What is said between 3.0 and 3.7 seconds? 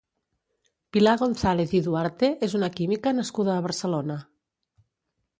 nascuda a